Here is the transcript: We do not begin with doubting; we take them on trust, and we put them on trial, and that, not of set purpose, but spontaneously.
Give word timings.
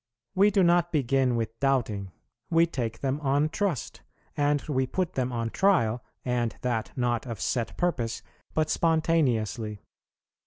We 0.33 0.49
do 0.49 0.63
not 0.63 0.91
begin 0.91 1.35
with 1.35 1.59
doubting; 1.59 2.11
we 2.49 2.65
take 2.65 3.01
them 3.01 3.19
on 3.21 3.49
trust, 3.49 4.01
and 4.35 4.59
we 4.63 4.87
put 4.87 5.13
them 5.13 5.31
on 5.31 5.51
trial, 5.51 6.03
and 6.25 6.55
that, 6.61 6.91
not 6.95 7.27
of 7.27 7.39
set 7.39 7.77
purpose, 7.77 8.23
but 8.55 8.71
spontaneously. 8.71 9.83